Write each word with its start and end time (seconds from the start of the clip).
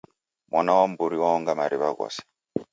Mwana 0.51 0.71
wa 0.77 0.85
mburi 0.91 1.17
waonga 1.23 1.51
mariw'a 1.59 1.89
ghose. 1.97 2.21